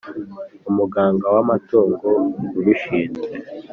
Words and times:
Umuganga 0.69 1.25
w 1.35 1.37
amatungo 1.43 2.07
ubishinzwe 2.59 3.27